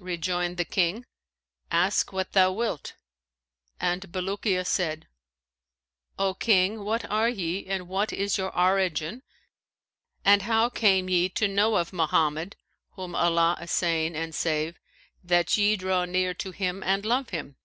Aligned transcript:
Rejoined 0.00 0.58
the 0.58 0.66
King, 0.66 1.06
'Ask 1.70 2.12
what 2.12 2.32
thou 2.32 2.52
wilt,' 2.52 2.92
and 3.80 4.12
Bulukiya 4.12 4.66
said, 4.66 5.08
'O 6.18 6.34
King, 6.34 6.84
what 6.84 7.10
are 7.10 7.30
ye 7.30 7.64
and 7.64 7.88
what 7.88 8.12
is 8.12 8.36
your 8.36 8.54
origin 8.54 9.22
and 10.26 10.42
how 10.42 10.68
came 10.68 11.08
ye 11.08 11.30
to 11.30 11.48
know 11.48 11.76
of 11.76 11.94
Mohammed 11.94 12.54
(whom 12.96 13.14
Allah 13.14 13.56
assain 13.58 14.14
and 14.14 14.34
save!) 14.34 14.78
that 15.24 15.56
ye 15.56 15.74
draw 15.74 16.04
near 16.04 16.34
to 16.34 16.50
him 16.50 16.82
and 16.82 17.06
love 17.06 17.30
him?' 17.30 17.56